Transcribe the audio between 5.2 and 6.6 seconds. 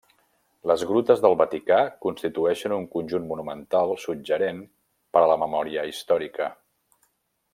a la memòria històrica.